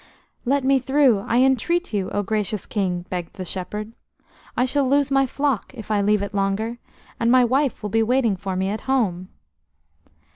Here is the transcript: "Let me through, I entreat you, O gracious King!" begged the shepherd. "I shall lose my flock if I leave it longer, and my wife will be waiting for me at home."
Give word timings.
"Let 0.45 0.63
me 0.63 0.79
through, 0.79 1.19
I 1.27 1.41
entreat 1.41 1.93
you, 1.93 2.09
O 2.09 2.23
gracious 2.23 2.65
King!" 2.65 3.05
begged 3.11 3.35
the 3.35 3.45
shepherd. 3.45 3.93
"I 4.57 4.65
shall 4.65 4.89
lose 4.89 5.11
my 5.11 5.27
flock 5.27 5.75
if 5.75 5.91
I 5.91 6.01
leave 6.01 6.23
it 6.23 6.33
longer, 6.33 6.79
and 7.19 7.31
my 7.31 7.45
wife 7.45 7.83
will 7.83 7.91
be 7.91 8.01
waiting 8.01 8.35
for 8.35 8.55
me 8.55 8.69
at 8.69 8.81
home." 8.89 9.29